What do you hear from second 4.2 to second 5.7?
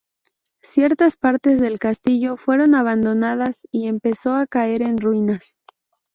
a caer en ruinas.